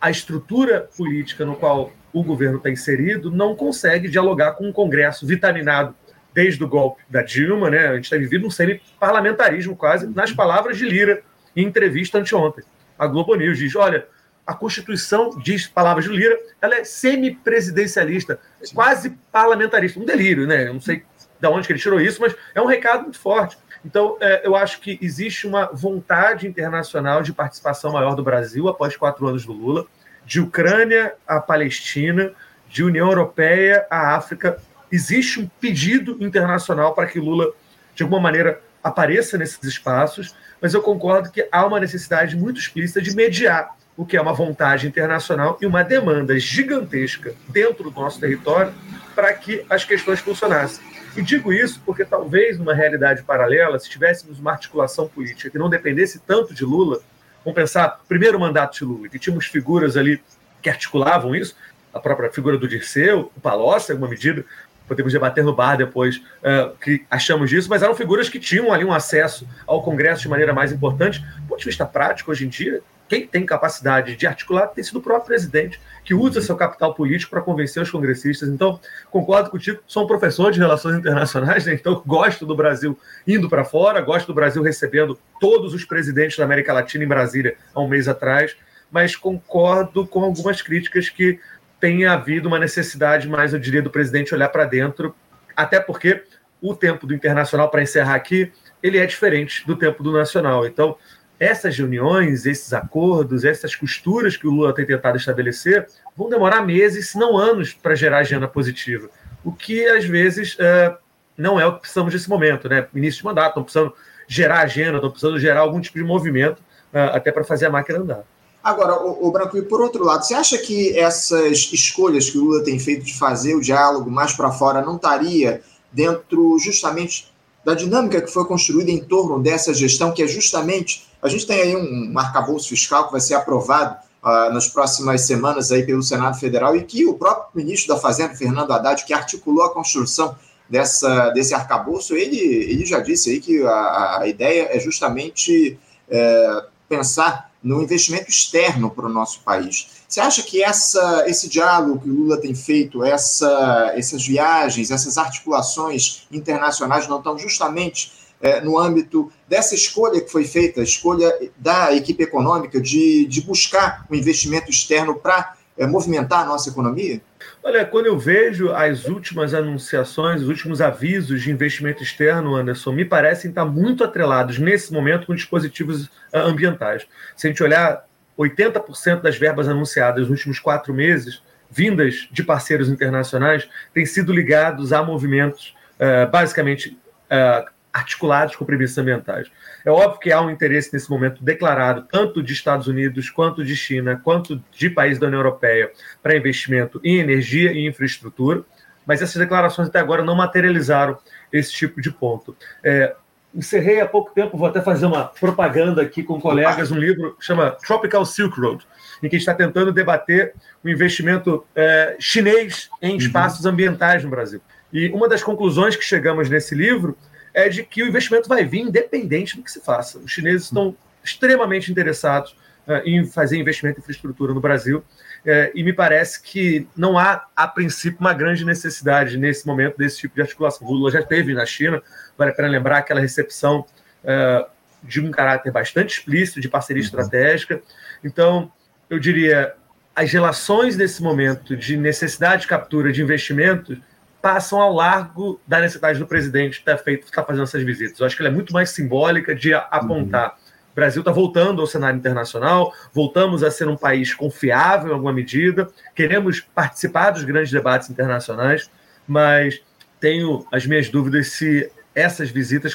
[0.00, 5.26] a estrutura política no qual o governo está inserido não consegue dialogar com um Congresso
[5.26, 5.94] vitaminado
[6.36, 7.88] desde o golpe da Dilma, né?
[7.88, 11.22] A gente está vivendo um semi-parlamentarismo quase, nas palavras de Lira,
[11.56, 12.62] em entrevista anteontem.
[12.98, 14.06] A Globo News diz: olha,
[14.46, 18.38] a Constituição, diz palavras de Lira, ela é semi-presidencialista,
[18.74, 19.98] quase parlamentarista.
[19.98, 20.68] Um delírio, né?
[20.68, 21.04] Eu não sei
[21.40, 23.56] de onde que ele tirou isso, mas é um recado muito forte.
[23.82, 28.94] Então, é, eu acho que existe uma vontade internacional de participação maior do Brasil após
[28.94, 29.86] quatro anos do Lula,
[30.26, 32.32] de Ucrânia à Palestina,
[32.68, 34.60] de União Europeia à África.
[34.90, 37.52] Existe um pedido internacional para que Lula,
[37.94, 43.02] de alguma maneira, apareça nesses espaços, mas eu concordo que há uma necessidade muito explícita
[43.02, 48.20] de mediar o que é uma vontade internacional e uma demanda gigantesca dentro do nosso
[48.20, 48.72] território
[49.14, 50.84] para que as questões funcionassem.
[51.16, 55.70] E digo isso porque talvez numa realidade paralela, se tivéssemos uma articulação política que não
[55.70, 57.00] dependesse tanto de Lula,
[57.42, 60.22] vamos pensar, primeiro mandato de Lula, que tínhamos figuras ali
[60.60, 61.56] que articulavam isso,
[61.94, 64.44] a própria figura do Dirceu, o Palocci, em alguma medida,
[64.86, 68.84] podemos debater no bar depois uh, que achamos disso, mas eram figuras que tinham ali
[68.84, 71.20] um acesso ao Congresso de maneira mais importante.
[71.20, 74.98] Do ponto de vista prático, hoje em dia, quem tem capacidade de articular tem sido
[74.98, 78.48] o próprio presidente, que usa seu capital político para convencer os congressistas.
[78.48, 81.74] Então, concordo contigo, sou um professor de relações internacionais, né?
[81.74, 86.44] então gosto do Brasil indo para fora, gosto do Brasil recebendo todos os presidentes da
[86.44, 88.56] América Latina em Brasília há um mês atrás,
[88.90, 91.38] mas concordo com algumas críticas que
[91.80, 95.14] tem havido uma necessidade mais, eu diria, do presidente olhar para dentro,
[95.54, 96.24] até porque
[96.60, 98.50] o tempo do internacional, para encerrar aqui,
[98.82, 100.66] ele é diferente do tempo do nacional.
[100.66, 100.96] Então,
[101.38, 105.86] essas reuniões, esses acordos, essas costuras que o Lula tem tentado estabelecer
[106.16, 109.10] vão demorar meses, se não anos, para gerar agenda positiva.
[109.44, 110.96] O que, às vezes, é,
[111.36, 112.68] não é o que precisamos nesse momento.
[112.68, 112.86] Né?
[112.94, 113.94] Início de mandato, estão precisando
[114.26, 116.62] gerar agenda, estão precisando gerar algum tipo de movimento
[116.92, 118.24] é, até para fazer a máquina andar.
[118.66, 122.42] Agora, o, o, Branco, e por outro lado, você acha que essas escolhas que o
[122.42, 127.32] Lula tem feito de fazer o diálogo mais para fora não estaria dentro justamente
[127.64, 131.60] da dinâmica que foi construída em torno dessa gestão, que é justamente a gente tem
[131.60, 136.36] aí um arcabouço fiscal que vai ser aprovado uh, nas próximas semanas aí pelo Senado
[136.36, 140.34] Federal e que o próprio ministro da Fazenda, Fernando Haddad, que articulou a construção
[140.68, 145.78] dessa, desse arcabouço, ele, ele já disse aí que a, a ideia é justamente
[146.10, 149.88] é, pensar no investimento externo para o nosso país.
[150.08, 155.18] Você acha que essa, esse diálogo que o Lula tem feito, essa, essas viagens, essas
[155.18, 161.32] articulações internacionais não estão justamente é, no âmbito dessa escolha que foi feita, a escolha
[161.56, 166.68] da equipe econômica de, de buscar o um investimento externo para é, movimentar a nossa
[166.68, 167.20] economia?
[167.66, 173.04] Olha, quando eu vejo as últimas anunciações, os últimos avisos de investimento externo, Anderson, me
[173.04, 177.04] parecem estar muito atrelados nesse momento com dispositivos ah, ambientais.
[177.36, 178.06] Se a gente olhar
[178.38, 184.92] 80% das verbas anunciadas nos últimos quatro meses, vindas de parceiros internacionais, têm sido ligados
[184.92, 186.96] a movimentos uh, basicamente
[187.28, 189.50] uh, articulados com premissas ambientais.
[189.84, 193.74] É óbvio que há um interesse nesse momento declarado, tanto de Estados Unidos, quanto de
[193.74, 195.90] China, quanto de países da União Europeia,
[196.22, 198.62] para investimento em energia e infraestrutura,
[199.06, 201.16] mas essas declarações até agora não materializaram
[201.50, 202.54] esse tipo de ponto.
[202.84, 203.14] É,
[203.54, 207.44] encerrei há pouco tempo, vou até fazer uma propaganda aqui com colegas, um livro que
[207.44, 208.86] chama Tropical Silk Road,
[209.22, 210.52] em que a gente está tentando debater
[210.84, 213.16] o investimento é, chinês em uhum.
[213.16, 213.70] espaços uhum.
[213.70, 214.60] ambientais no Brasil.
[214.92, 217.16] E uma das conclusões que chegamos nesse livro
[217.56, 220.18] é de que o investimento vai vir independente do que se faça.
[220.18, 222.54] Os chineses estão extremamente interessados
[222.86, 227.46] uh, em fazer investimento em infraestrutura no Brasil uh, e me parece que não há,
[227.56, 230.86] a princípio, uma grande necessidade nesse momento desse tipo de articulação.
[230.86, 232.02] O Lula já teve na China,
[232.36, 233.86] vale a pena lembrar aquela recepção
[234.22, 234.70] uh,
[235.02, 237.06] de um caráter bastante explícito, de parceria uhum.
[237.06, 237.80] estratégica.
[238.22, 238.70] Então,
[239.08, 239.72] eu diria,
[240.14, 243.98] as relações nesse momento de necessidade de captura de investimentos
[244.46, 248.20] passam ao largo da necessidade do presidente estar feito, estar fazendo essas visitas.
[248.20, 250.50] Eu acho que ela é muito mais simbólica de apontar.
[250.50, 250.66] Uhum.
[250.92, 255.32] O Brasil está voltando ao cenário internacional, voltamos a ser um país confiável em alguma
[255.32, 258.88] medida, queremos participar dos grandes debates internacionais,
[259.26, 259.82] mas
[260.20, 262.94] tenho as minhas dúvidas se essas visitas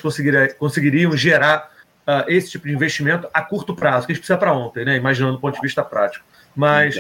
[0.57, 1.69] conseguiriam gerar
[2.07, 4.95] uh, esse tipo de investimento a curto prazo, que a gente precisa para ontem, né?
[4.95, 6.23] imaginando do ponto de vista prático.
[6.55, 6.97] Mas,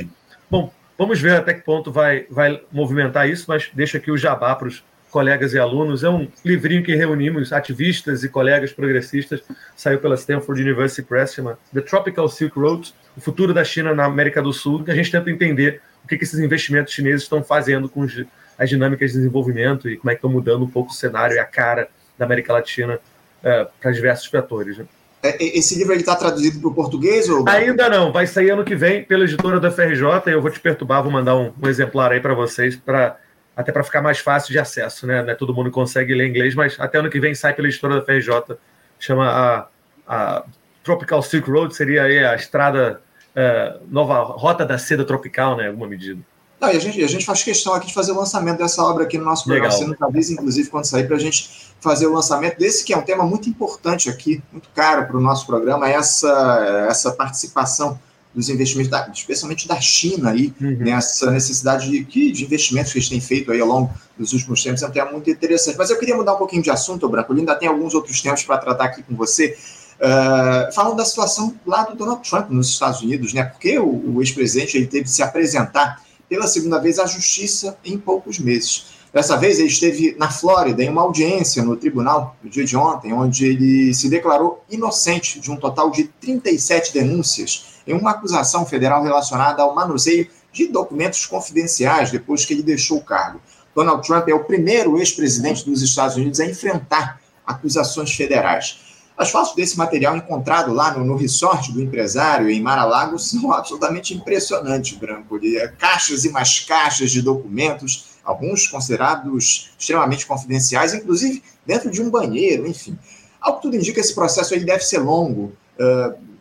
[0.49, 4.55] bom, Vamos ver até que ponto vai, vai movimentar isso, mas deixa aqui o jabá
[4.55, 6.03] para os colegas e alunos.
[6.03, 9.41] É um livrinho que reunimos ativistas e colegas progressistas,
[9.75, 14.05] saiu pela Stanford University Press, chama The Tropical Silk Road, o futuro da China na
[14.05, 17.43] América do Sul, que a gente tenta entender o que, que esses investimentos chineses estão
[17.43, 18.23] fazendo com os,
[18.55, 21.39] as dinâmicas de desenvolvimento e como é que estão mudando um pouco o cenário e
[21.39, 22.99] a cara da América Latina
[23.39, 24.77] uh, para diversos fatores.
[24.77, 24.85] Né?
[25.23, 27.29] É, esse livro está traduzido para o português?
[27.29, 27.47] Ou...
[27.47, 30.05] Ainda não, vai sair ano que vem pela editora da FRJ.
[30.27, 33.17] Eu vou te perturbar, vou mandar um, um exemplar aí para vocês, pra,
[33.55, 35.05] até para ficar mais fácil de acesso.
[35.05, 35.21] Né?
[35.21, 37.95] Não é todo mundo consegue ler inglês, mas até ano que vem sai pela editora
[37.95, 38.57] da FRJ.
[38.99, 39.67] Chama a,
[40.07, 40.43] a
[40.83, 43.01] Tropical Silk Road, seria aí a estrada,
[43.35, 45.67] uh, nova rota da seda tropical, né?
[45.67, 46.21] Alguma medida.
[46.61, 49.05] Não, e a gente, a gente faz questão aqui de fazer o lançamento dessa obra
[49.05, 49.73] aqui no nosso programa.
[49.73, 49.79] Legal.
[49.79, 52.97] Você nos avisa, inclusive, quando sair, para a gente fazer o lançamento desse, que é
[52.97, 57.99] um tema muito importante aqui, muito caro para o nosso programa, essa, essa participação
[58.33, 60.77] dos investimentos, da, especialmente da China aí, uhum.
[60.77, 64.83] nessa necessidade de, de investimentos que eles têm feito aí ao longo dos últimos tempos,
[64.83, 65.75] é um tema muito interessante.
[65.79, 68.59] Mas eu queria mudar um pouquinho de assunto, Branco, ainda tem alguns outros temas para
[68.59, 69.57] tratar aqui com você.
[69.99, 73.43] Uh, falando da situação lá do Donald Trump nos Estados Unidos, né?
[73.43, 77.97] Porque o, o ex-presidente ele teve de se apresentar pela segunda vez à justiça em
[77.97, 78.85] poucos meses.
[79.13, 83.11] Dessa vez ele esteve na Flórida em uma audiência no tribunal no dia de ontem,
[83.11, 89.03] onde ele se declarou inocente de um total de 37 denúncias em uma acusação federal
[89.03, 93.41] relacionada ao manuseio de documentos confidenciais depois que ele deixou o cargo.
[93.75, 98.79] Donald Trump é o primeiro ex-presidente dos Estados Unidos a enfrentar acusações federais.
[99.17, 104.13] As fotos desse material encontrado lá no, no resort do empresário em Mar-a-Lago são absolutamente
[104.13, 105.39] impressionantes, Branco.
[105.43, 112.09] É caixas e mais caixas de documentos, alguns considerados extremamente confidenciais, inclusive dentro de um
[112.09, 112.97] banheiro, enfim.
[113.39, 115.53] Ao que tudo indica, esse processo aí deve ser longo.
[115.79, 116.31] Uh,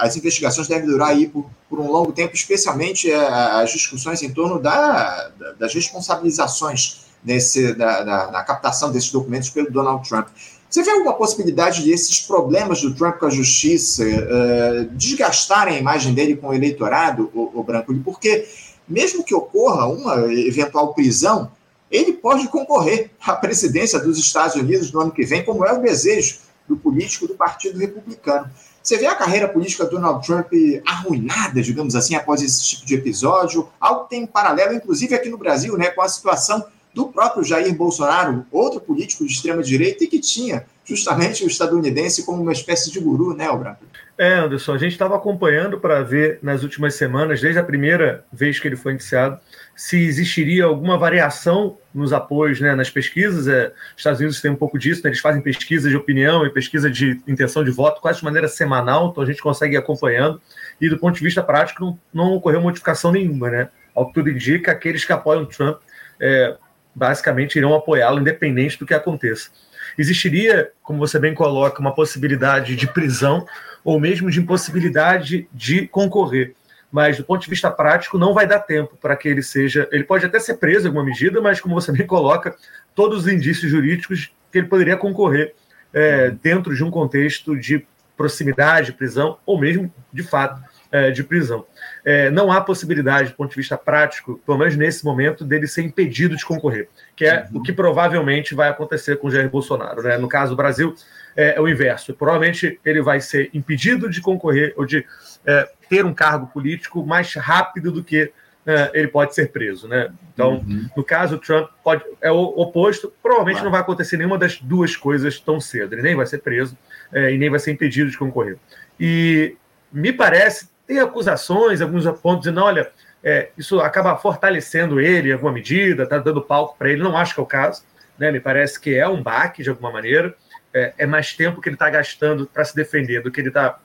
[0.00, 4.30] as investigações devem durar aí por, por um longo tempo, especialmente uh, as discussões em
[4.32, 10.28] torno da, da, das responsabilizações nesse, da, da, da captação desses documentos pelo Donald Trump.
[10.68, 15.80] Você vê alguma possibilidade de esses problemas do Trump com a justiça uh, desgastarem a
[15.80, 17.94] imagem dele com o eleitorado, o, o Branco?
[18.04, 18.46] Porque,
[18.86, 21.50] mesmo que ocorra uma eventual prisão,
[21.90, 25.80] ele pode concorrer à presidência dos Estados Unidos no ano que vem, como é o
[25.80, 28.50] desejo do político do Partido Republicano.
[28.82, 30.52] Você vê a carreira política do Donald Trump
[30.86, 35.38] arruinada, digamos assim, após esse tipo de episódio, algo que tem paralelo, inclusive aqui no
[35.38, 40.06] Brasil, né, com a situação do próprio Jair Bolsonaro, outro político de extrema direita e
[40.06, 43.84] que tinha justamente o estadunidense como uma espécie de guru, né, Branco?
[44.16, 48.58] É, Anderson, a gente estava acompanhando para ver nas últimas semanas, desde a primeira vez
[48.58, 49.38] que ele foi indiciado,
[49.76, 53.46] se existiria alguma variação nos apoios, né, nas pesquisas.
[53.46, 56.50] É, os Estados Unidos têm um pouco disso, né, eles fazem pesquisa de opinião e
[56.50, 60.40] pesquisa de intenção de voto quase de maneira semanal, então a gente consegue ir acompanhando.
[60.80, 63.50] E do ponto de vista prático, não, não ocorreu modificação nenhuma.
[63.50, 63.68] Né?
[63.94, 65.78] Ao que tudo indica, aqueles que apoiam Trump
[66.20, 66.56] é,
[66.98, 69.50] basicamente irão apoiá-lo, independente do que aconteça.
[69.96, 73.46] Existiria, como você bem coloca, uma possibilidade de prisão
[73.84, 76.54] ou mesmo de impossibilidade de concorrer.
[76.90, 79.88] Mas do ponto de vista prático, não vai dar tempo para que ele seja.
[79.92, 82.56] Ele pode até ser preso em alguma medida, mas como você bem coloca,
[82.94, 85.54] todos os indícios jurídicos que ele poderia concorrer
[85.92, 91.66] é, dentro de um contexto de proximidade, prisão, ou mesmo, de fato, é, de prisão.
[92.04, 95.82] É, não há possibilidade, do ponto de vista prático, pelo menos nesse momento, dele ser
[95.82, 97.60] impedido de concorrer, que é uhum.
[97.60, 100.02] o que provavelmente vai acontecer com Jair Bolsonaro.
[100.02, 100.16] Né?
[100.16, 100.94] No caso do Brasil,
[101.36, 102.14] é, é, o inverso.
[102.14, 105.04] Provavelmente ele vai ser impedido de concorrer ou de
[105.46, 108.32] é, ter um cargo político mais rápido do que
[108.66, 109.86] é, ele pode ser preso.
[109.86, 110.10] Né?
[110.34, 110.88] Então, uhum.
[110.96, 113.12] no caso, Trump pode, é o oposto.
[113.22, 113.66] Provavelmente claro.
[113.66, 115.94] não vai acontecer nenhuma das duas coisas tão cedo.
[115.94, 116.76] Ele nem vai ser preso
[117.12, 118.58] é, e nem vai ser impedido de concorrer.
[118.98, 119.56] E
[119.92, 122.90] me parece tem acusações, alguns pontos dizendo, olha,
[123.22, 127.02] é, isso acaba fortalecendo ele em alguma medida, está dando palco para ele.
[127.02, 127.84] Não acho que é o caso,
[128.18, 128.32] né?
[128.32, 130.34] Me parece que é um baque de alguma maneira.
[130.72, 133.78] É, é mais tempo que ele está gastando para se defender do que ele está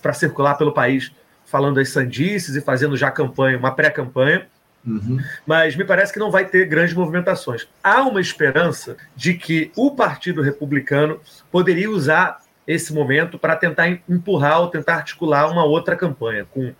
[0.00, 1.12] para circular pelo país
[1.44, 4.46] falando as sandices e fazendo já campanha, uma pré-campanha.
[4.84, 5.18] Uhum.
[5.44, 7.68] Mas me parece que não vai ter grandes movimentações.
[7.82, 14.60] Há uma esperança de que o Partido Republicano poderia usar esse momento para tentar empurrar
[14.60, 16.74] ou tentar articular uma outra campanha com uh,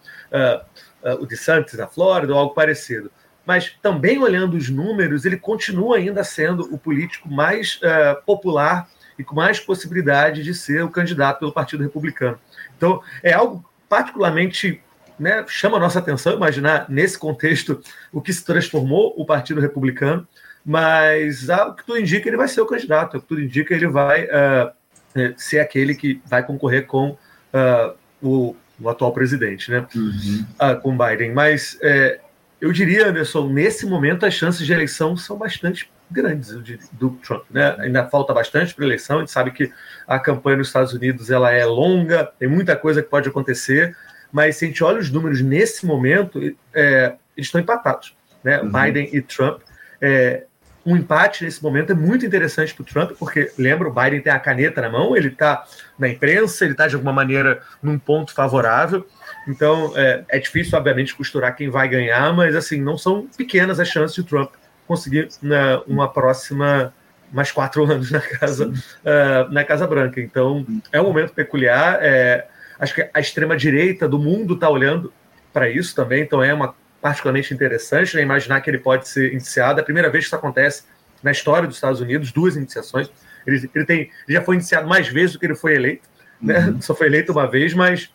[1.03, 3.11] uh, o DeSantis na Flórida ou algo parecido.
[3.45, 9.23] Mas também olhando os números, ele continua ainda sendo o político mais uh, popular e
[9.23, 12.39] com mais possibilidade de ser o candidato pelo Partido Republicano.
[12.77, 14.83] Então, é algo particularmente
[15.19, 17.81] né, chama a nossa atenção imaginar nesse contexto
[18.13, 20.27] o que se transformou o Partido Republicano,
[20.65, 23.87] mas o que tudo indica ele vai ser o candidato, o que tudo indica ele
[23.87, 24.73] vai uh,
[25.17, 29.87] é, ser aquele que vai concorrer com uh, o, o, atual presidente, né?
[29.95, 30.45] Uhum.
[30.61, 31.33] Uh, com Biden.
[31.33, 32.21] Mas é,
[32.61, 36.51] eu diria, Anderson, nesse momento as chances de eleição são bastante grandes
[36.93, 37.75] do Trump, né?
[37.79, 39.17] Ainda falta bastante para a eleição.
[39.17, 39.73] A gente sabe que
[40.07, 43.97] a campanha nos Estados Unidos ela é longa, tem muita coisa que pode acontecer.
[44.31, 46.41] Mas se a gente olha os números nesse momento,
[46.75, 48.61] é, eles estão empatados, né?
[48.61, 48.71] Uhum.
[48.71, 49.61] Biden e Trump.
[50.01, 50.45] É,
[50.87, 54.33] um empate nesse momento é muito interessante para o Trump, porque lembra, o Biden tem
[54.33, 55.65] a caneta na mão, ele está
[55.99, 59.05] na imprensa, ele está de alguma maneira num ponto favorável.
[59.49, 63.89] Então é, é, difícil, obviamente, costurar quem vai ganhar, mas assim, não são pequenas as
[63.89, 64.53] chances de Trump
[64.87, 66.95] conseguir na, uma próxima
[67.33, 70.21] mais quatro anos na casa, uh, na Casa Branca.
[70.21, 71.99] Então é um momento peculiar.
[72.01, 72.47] É,
[72.79, 75.13] acho que a extrema direita do mundo está olhando
[75.53, 76.75] para isso também, então é uma
[77.07, 78.23] particularmente interessante, né?
[78.23, 79.79] imaginar que ele pode ser indiciado.
[79.79, 80.83] É a primeira vez que isso acontece
[81.23, 83.09] na história dos Estados Unidos, duas iniciações.
[83.47, 86.09] Ele, ele, tem, ele já foi indiciado mais vezes do que ele foi eleito,
[86.43, 86.67] né?
[86.67, 86.83] Uhum.
[86.83, 88.11] Só foi eleito uma vez, mas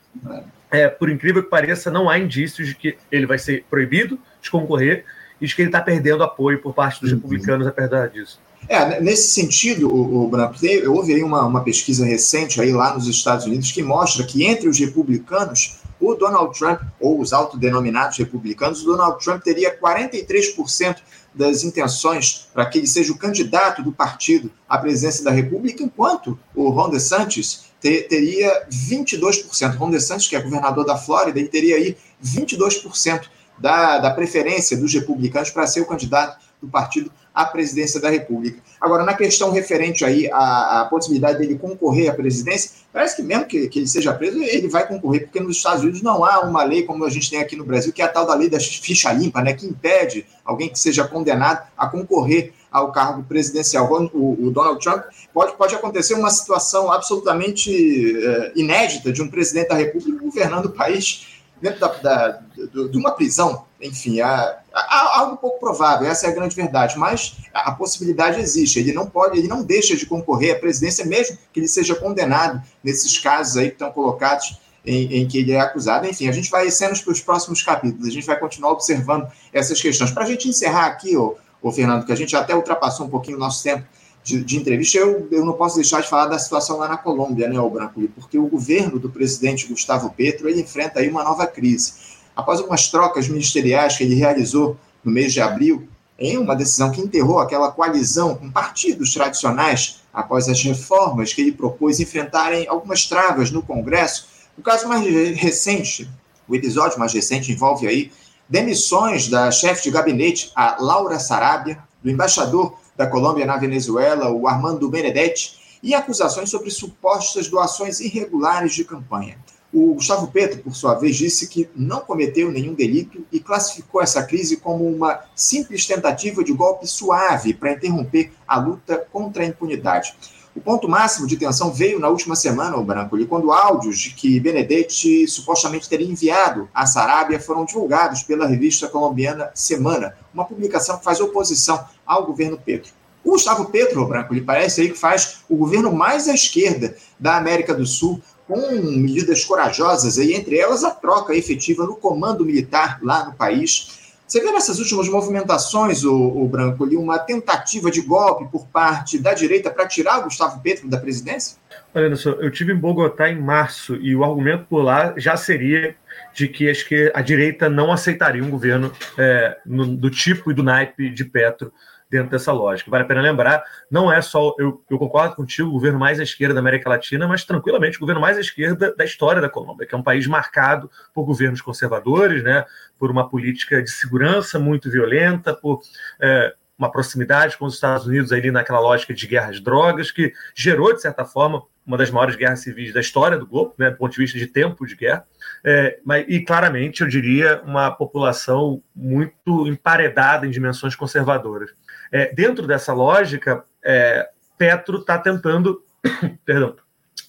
[0.69, 4.51] é, por incrível que pareça, não há indícios de que ele vai ser proibido de
[4.51, 5.05] concorrer
[5.39, 7.15] e de que ele está perdendo apoio por parte dos uhum.
[7.15, 8.41] republicanos apesar disso.
[8.67, 10.55] É, nesse sentido, o, o Branco,
[10.87, 14.67] houve aí uma, uma pesquisa recente aí lá nos Estados Unidos que mostra que entre
[14.67, 20.97] os republicanos o Donald Trump, ou os autodenominados republicanos, o Donald Trump teria 43%
[21.33, 26.37] das intenções para que ele seja o candidato do partido à presidência da República, enquanto
[26.55, 29.77] o Ron DeSantis ter, teria 22%.
[29.77, 34.93] Ron DeSantis, que é governador da Flórida, ele teria aí 22% da, da preferência dos
[34.93, 38.61] republicanos para ser o candidato do partido à presidência da República.
[38.79, 43.45] Agora, na questão referente aí à, à possibilidade dele concorrer à presidência, parece que mesmo
[43.45, 46.63] que, que, ele seja preso, ele vai concorrer, porque nos Estados Unidos não há uma
[46.63, 48.59] lei como a gente tem aqui no Brasil, que é a tal da lei da
[48.59, 53.89] ficha limpa, né, que impede alguém que seja condenado a concorrer ao cargo presidencial.
[54.13, 59.69] O, o Donald Trump pode, pode acontecer uma situação absolutamente uh, inédita de um presidente
[59.69, 62.41] da República governando o país dentro da, da,
[62.89, 67.37] de uma prisão, enfim, há, há, algo pouco provável, essa é a grande verdade, mas
[67.53, 71.59] a, possibilidade existe, ele não pode, ele não deixa de concorrer à presidência, mesmo que
[71.59, 76.07] ele seja condenado nesses casos aí que estão colocados em, em, que ele é acusado.
[76.07, 79.79] Enfim, a gente vai cenas para os próximos capítulos, a gente vai continuar observando essas
[79.81, 80.11] questões.
[80.11, 83.37] Para a gente encerrar aqui, ô, ô, Fernando, que a gente até ultrapassou um pouquinho
[83.37, 83.85] o nosso tempo
[84.23, 87.47] de, de, entrevista, eu, eu não posso deixar de falar da situação lá na Colômbia,
[87.47, 91.47] né, o Branco, porque o governo do presidente Gustavo Petro ele enfrenta aí uma nova
[91.47, 91.93] crise.
[92.35, 95.87] Após algumas trocas ministeriais que ele realizou no mês de abril,
[96.19, 101.51] em uma decisão que enterrou aquela coalizão com partidos tradicionais, após as reformas que ele
[101.51, 105.03] propôs enfrentarem algumas travas no Congresso, o caso mais
[105.35, 106.07] recente,
[106.47, 108.11] o episódio mais recente envolve aí
[108.47, 114.47] demissões da chefe de gabinete, a Laura Sarabia, do embaixador da Colômbia na Venezuela, o
[114.47, 119.39] Armando Benedetti, e acusações sobre supostas doações irregulares de campanha.
[119.73, 124.21] O Gustavo Petro, por sua vez, disse que não cometeu nenhum delito e classificou essa
[124.21, 130.13] crise como uma simples tentativa de golpe suave para interromper a luta contra a impunidade.
[130.53, 134.37] O ponto máximo de tensão veio na última semana, o Branco, quando áudios de que
[134.37, 141.05] Benedetti supostamente teria enviado à Sarábia foram divulgados pela revista colombiana Semana, uma publicação que
[141.05, 142.91] faz oposição ao governo Petro.
[143.23, 147.37] O Gustavo Petro, Branco, lhe parece aí que faz o governo mais à esquerda da
[147.37, 152.99] América do Sul, com medidas corajosas, aí, entre elas a troca efetiva no comando militar
[153.01, 154.00] lá no país
[154.31, 159.19] você vê nessas últimas movimentações, o, o Branco, ali, uma tentativa de golpe por parte
[159.19, 161.57] da direita para tirar o Gustavo Petro da presidência?
[161.93, 165.97] Olha, Anderson, eu tive em Bogotá em março e o argumento por lá já seria
[166.33, 170.53] de que acho que a direita não aceitaria um governo é, no, do tipo e
[170.53, 171.73] do naipe de Petro
[172.11, 172.91] dentro dessa lógica.
[172.91, 176.23] Vale a pena lembrar, não é só, eu, eu, concordo contigo, o governo mais à
[176.23, 179.87] esquerda da América Latina, mas tranquilamente o governo mais à esquerda da história da Colômbia,
[179.87, 182.65] que é um país marcado por governos conservadores, né,
[182.99, 185.81] por uma política de segurança muito violenta, por
[186.21, 190.93] é, uma proximidade com os Estados Unidos ali naquela lógica de guerras drogas, que gerou,
[190.93, 194.11] de certa forma, uma das maiores guerras civis da história do globo, né, do ponto
[194.11, 195.25] de vista de tempo de guerra.
[195.63, 201.71] É, mas, e claramente, eu diria, uma população muito emparedada em dimensões conservadoras.
[202.11, 205.83] É, dentro dessa lógica, é, Petro está tentando
[206.45, 206.75] perdão,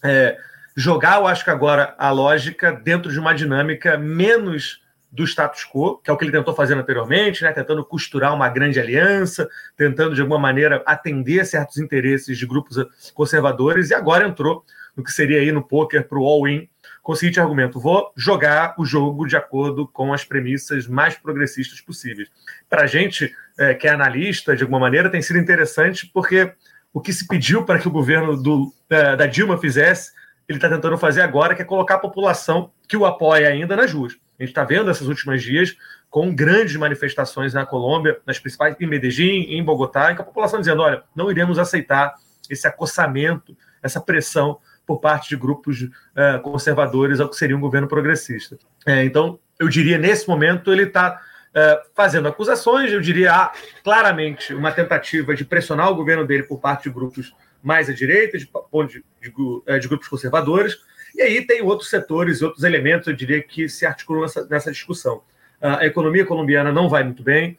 [0.02, 0.36] é,
[0.76, 5.98] jogar, eu acho que agora, a lógica dentro de uma dinâmica menos do status quo,
[5.98, 10.14] que é o que ele tentou fazer anteriormente, né, tentando costurar uma grande aliança, tentando,
[10.14, 12.76] de alguma maneira, atender certos interesses de grupos
[13.12, 14.64] conservadores, e agora entrou
[14.96, 16.66] no que seria aí no poker para o all-in,
[17.02, 21.80] com o seguinte argumento: vou jogar o jogo de acordo com as premissas mais progressistas
[21.80, 22.28] possíveis.
[22.70, 26.52] Para a gente, é, que é analista, de alguma maneira, tem sido interessante porque
[26.92, 30.12] o que se pediu para que o governo do, da, da Dilma fizesse,
[30.48, 33.92] ele está tentando fazer agora, que é colocar a população que o apoia ainda nas
[33.92, 34.12] ruas.
[34.38, 35.76] A gente está vendo esses últimos dias
[36.10, 40.60] com grandes manifestações na Colômbia, nas principais, em Medellín, em Bogotá, em que a população
[40.60, 42.14] dizendo: olha, não iremos aceitar
[42.50, 47.88] esse acossamento, essa pressão por parte de grupos uh, conservadores ao que seria um governo
[47.88, 48.58] progressista.
[48.86, 53.52] É, então, eu diria, nesse momento, ele está uh, fazendo acusações, eu diria ah,
[53.84, 58.36] claramente uma tentativa de pressionar o governo dele por parte de grupos mais à direita,
[58.36, 60.76] de, de, de, eh, de grupos conservadores,
[61.14, 65.22] e aí tem outros setores, outros elementos, eu diria, que se articulam nessa, nessa discussão.
[65.60, 67.56] A economia colombiana não vai muito bem,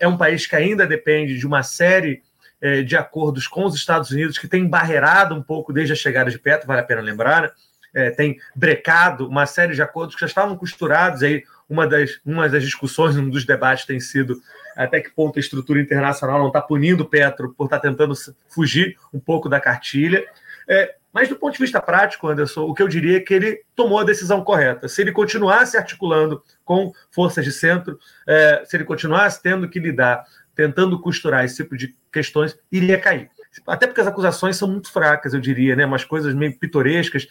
[0.00, 2.24] é um país que ainda depende de uma série
[2.66, 6.30] é, de acordos com os Estados Unidos, que tem barreirado um pouco desde a chegada
[6.30, 7.50] de Petro, vale a pena lembrar, né?
[7.96, 11.22] é, tem brecado uma série de acordos que já estavam costurados.
[11.22, 14.40] Aí uma das, uma das discussões, um dos debates tem sido
[14.76, 18.12] até que ponto a estrutura internacional não está punindo Petro por estar tá tentando
[18.48, 20.26] fugir um pouco da cartilha.
[20.68, 23.62] É, mas do ponto de vista prático, Anderson, o que eu diria é que ele
[23.74, 24.86] tomou a decisão correta.
[24.88, 30.22] Se ele continuasse articulando com forças de centro, é, se ele continuasse tendo que lidar
[30.56, 33.30] tentando costurar esse tipo de questões, iria cair.
[33.66, 35.86] Até porque as acusações são muito fracas, eu diria, né?
[35.86, 37.28] Umas coisas meio pitorescas,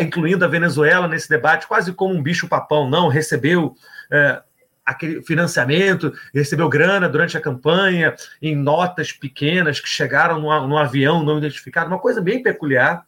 [0.00, 3.74] incluindo a Venezuela nesse debate, quase como um bicho-papão, não recebeu
[4.10, 4.42] é,
[4.84, 11.22] aquele financiamento, recebeu grana durante a campanha, em notas pequenas que chegaram no, no avião
[11.22, 13.04] não identificado, uma coisa bem peculiar.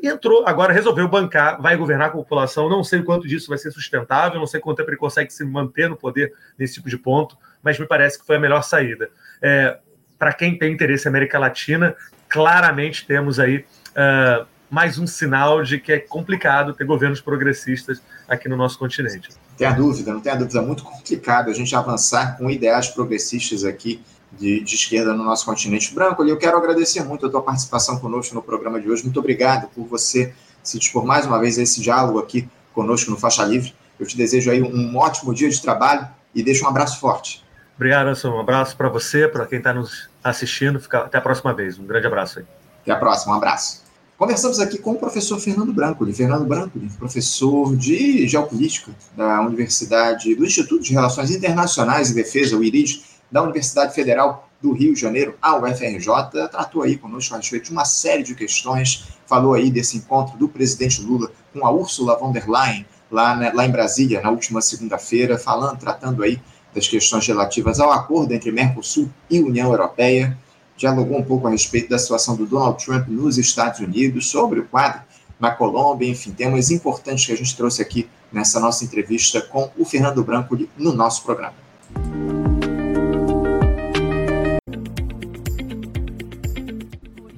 [0.00, 2.68] E entrou, agora resolveu bancar, vai governar a população.
[2.68, 5.88] Não sei quanto disso vai ser sustentável, não sei quanto tempo ele consegue se manter
[5.88, 9.10] no poder nesse tipo de ponto, mas me parece que foi a melhor saída.
[9.40, 9.78] É,
[10.18, 11.96] Para quem tem interesse em América Latina,
[12.28, 18.48] claramente temos aí uh, mais um sinal de que é complicado ter governos progressistas aqui
[18.48, 19.30] no nosso continente.
[19.30, 20.58] Não tem a dúvida, não tem a dúvida.
[20.58, 24.00] É muito complicado a gente avançar com ideais progressistas aqui
[24.32, 26.24] de, de, esquerda no nosso continente branco.
[26.24, 29.02] E eu quero agradecer muito a tua participação conosco no programa de hoje.
[29.02, 33.16] Muito obrigado por você se dispor mais uma vez a esse diálogo aqui conosco no
[33.16, 33.74] Faixa Livre.
[33.98, 37.44] Eu te desejo aí um ótimo dia de trabalho e deixo um abraço forte.
[37.76, 38.30] Obrigado, Anderson.
[38.30, 40.78] Um abraço para você, para quem está nos assistindo.
[40.78, 40.98] Fica...
[40.98, 41.78] Até a próxima vez.
[41.78, 42.44] Um grande abraço aí.
[42.82, 43.34] Até a próxima.
[43.34, 43.82] Um abraço.
[44.20, 50.44] Conversamos aqui com o professor Fernando Branco, Fernando Branco, professor de Geopolítica da Universidade, do
[50.44, 55.36] Instituto de Relações Internacionais e Defesa, o IRID, da Universidade Federal do Rio de Janeiro,
[55.40, 56.06] a UFRJ,
[56.50, 60.48] tratou aí conosco a respeito de uma série de questões, falou aí desse encontro do
[60.48, 64.60] presidente Lula com a Ursula von der Leyen, lá, né, lá em Brasília, na última
[64.60, 66.40] segunda-feira, falando, tratando aí
[66.74, 70.36] das questões relativas ao acordo entre Mercosul e União Europeia,
[70.76, 74.66] dialogou um pouco a respeito da situação do Donald Trump nos Estados Unidos, sobre o
[74.66, 75.00] quadro
[75.38, 79.84] na Colômbia, enfim, temas importantes que a gente trouxe aqui nessa nossa entrevista com o
[79.84, 81.69] Fernando Branco no nosso programa.